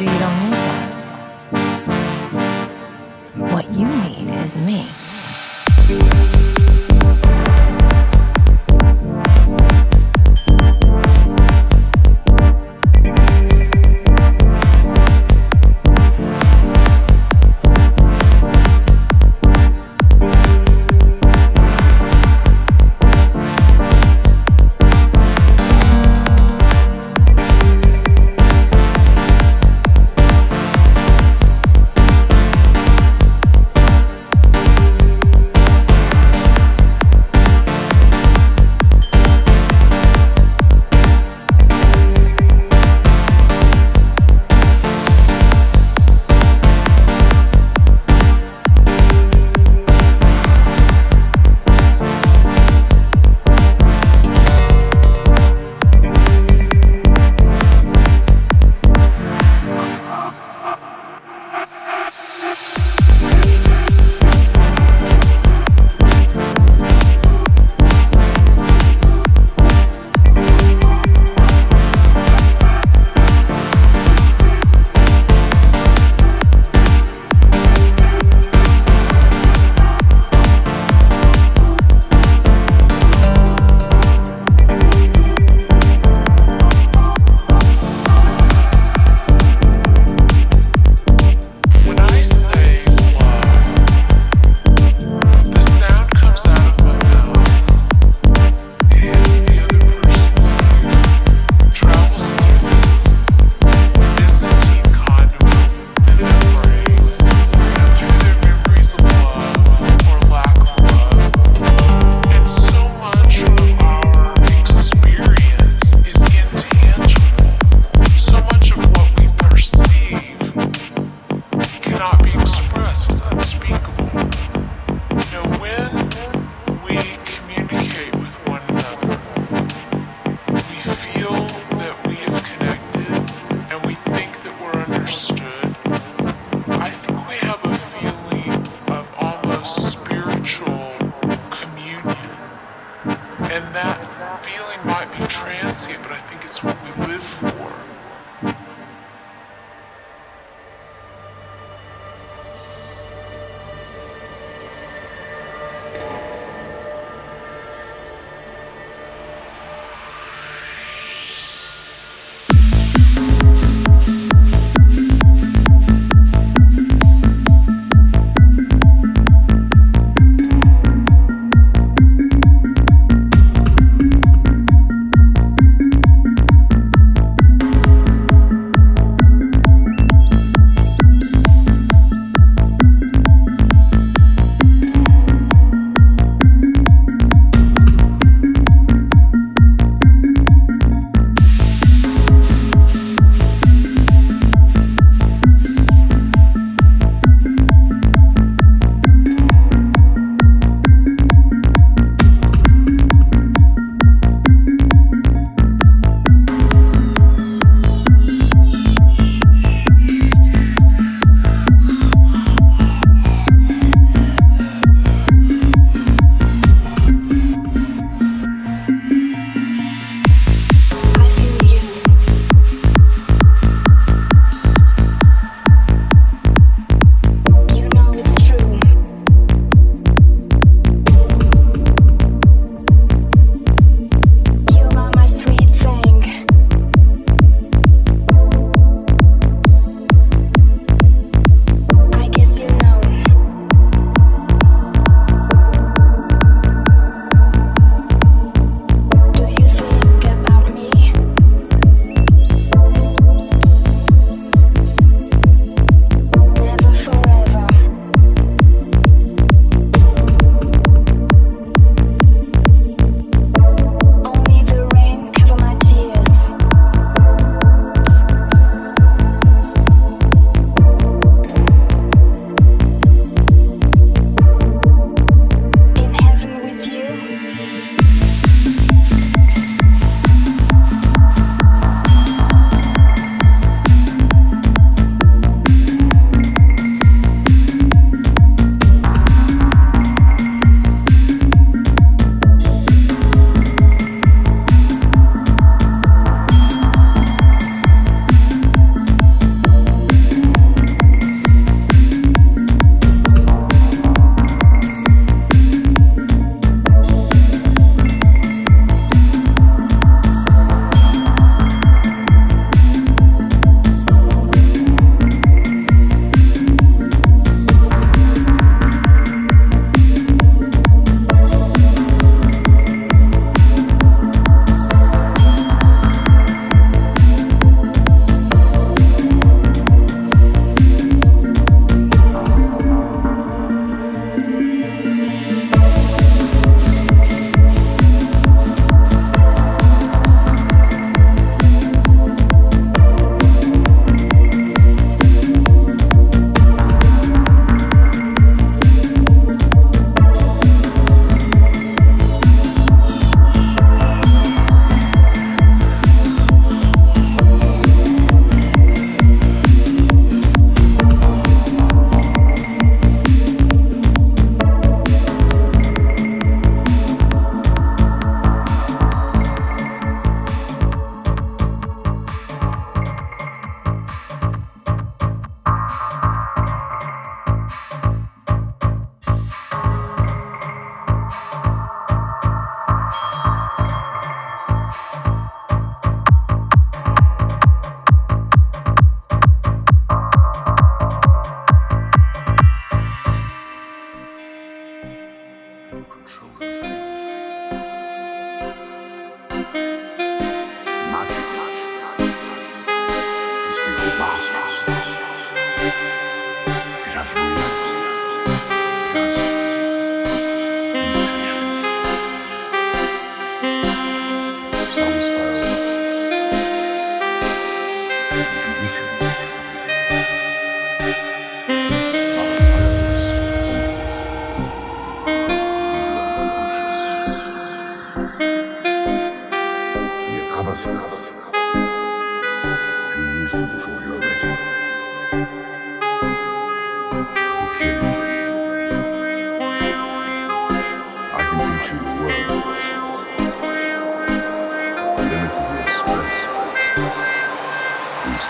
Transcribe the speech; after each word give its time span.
you 0.00 0.06
动 0.18 0.45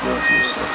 Deus 0.06 0.28
do 0.28 0.44
céu. 0.44 0.65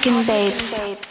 Fucking 0.00 0.24
babes. 0.24 1.09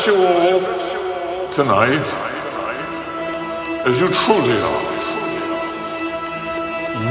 Address 0.00 0.16
you 0.16 0.24
all 0.24 1.52
tonight 1.52 2.06
as 3.86 4.00
you 4.00 4.08
truly 4.08 4.58
are. 4.62 4.86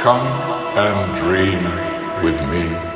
Come 0.02 0.26
and 0.78 1.00
dream 1.22 1.64
with 2.24 2.42
me. 2.50 2.91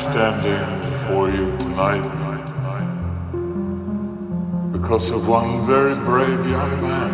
Standing 0.00 0.80
before 0.90 1.28
you 1.28 1.46
tonight 1.58 2.02
because 4.72 5.10
of 5.10 5.28
one 5.28 5.66
very 5.66 5.94
brave 5.94 6.46
young 6.46 6.80
man 6.80 7.10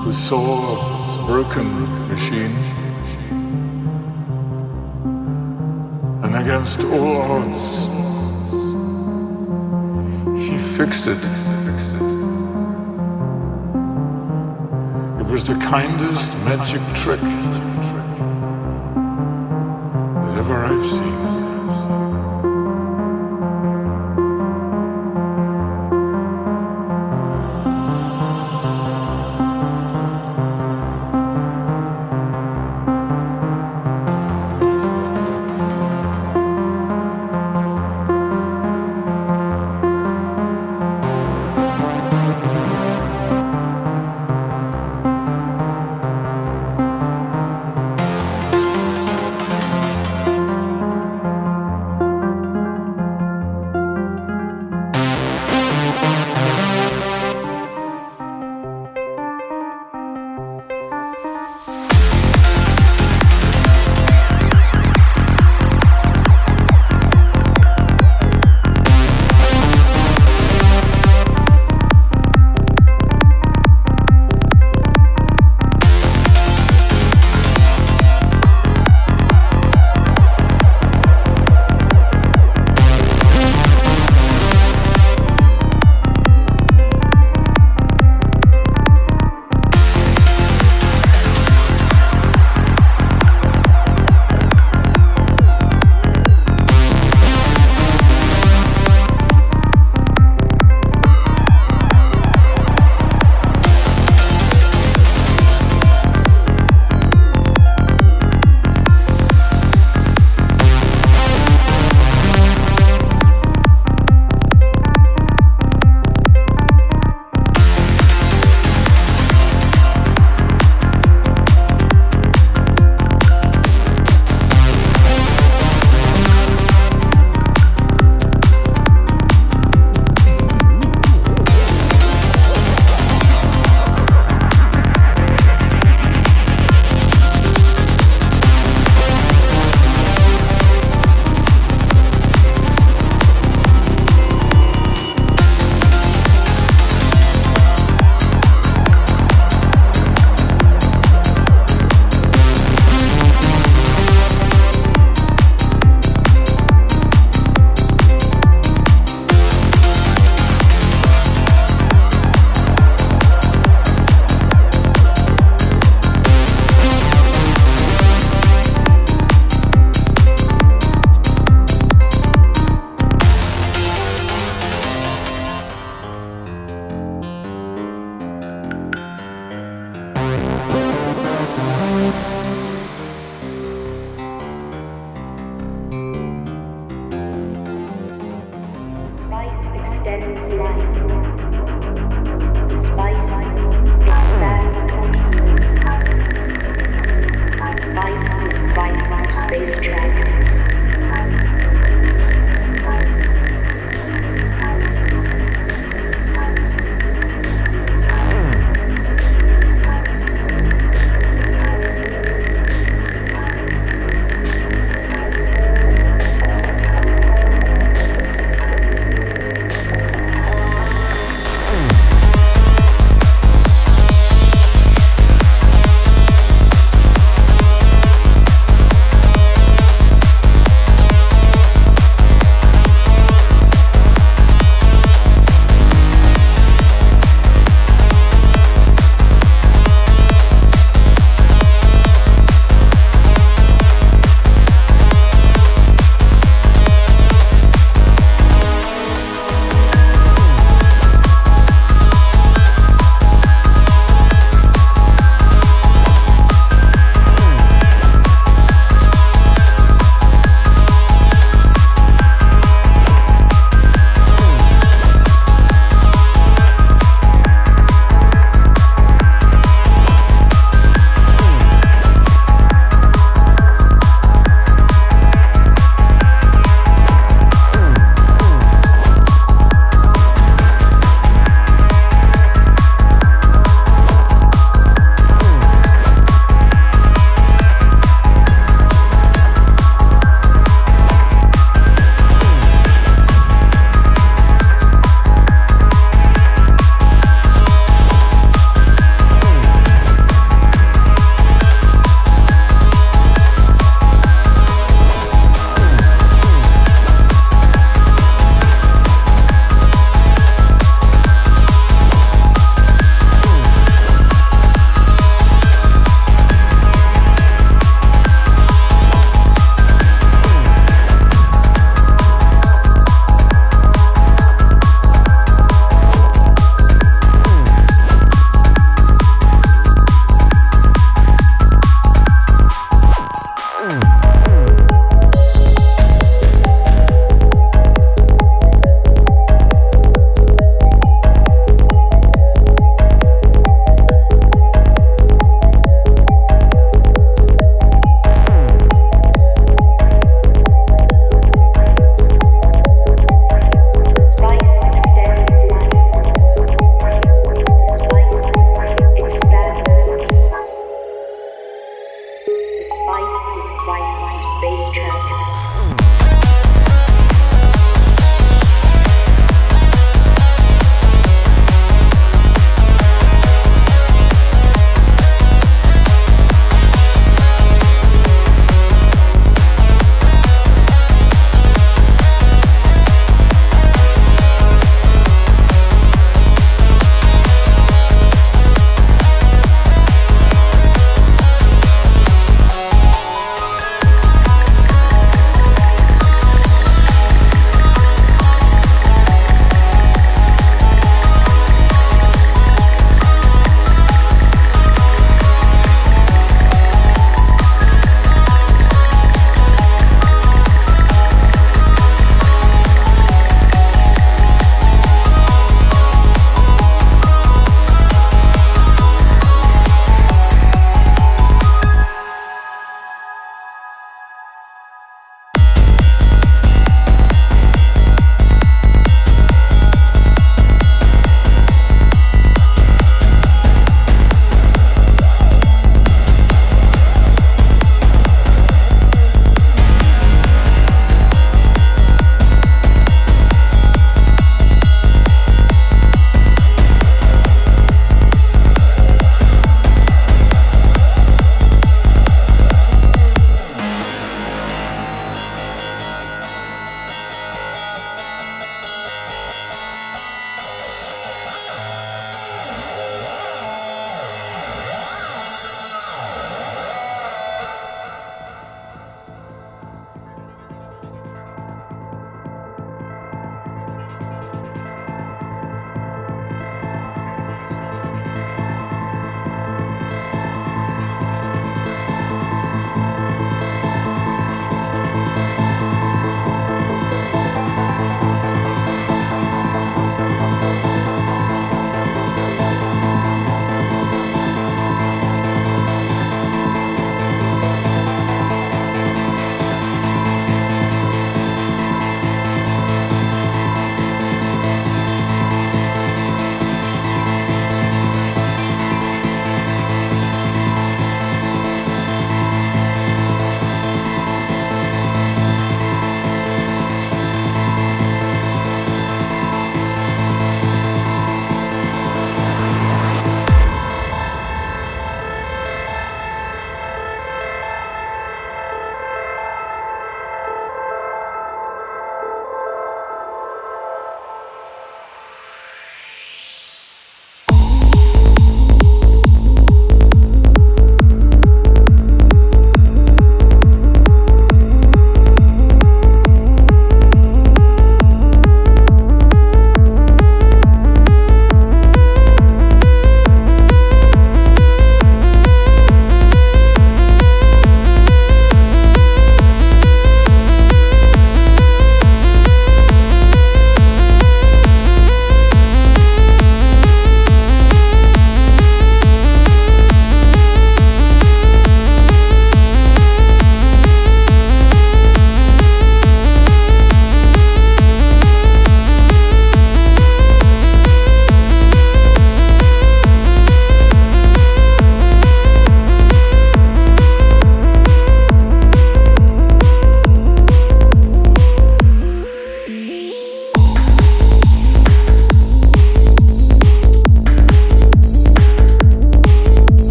who 0.00 0.12
saw 0.12 1.22
a 1.22 1.26
broken 1.26 1.68
machine 2.08 2.56
and 6.24 6.34
against 6.34 6.82
all 6.82 7.16
odds 7.22 7.86
he 10.44 10.58
fixed 10.76 11.06
it. 11.06 11.22
It 15.20 15.26
was 15.30 15.44
the 15.44 15.54
kindest 15.62 16.32
magic 16.44 16.82
trick 16.96 17.73
ever 20.44 20.64
I've 20.66 20.90
seen. 20.90 21.13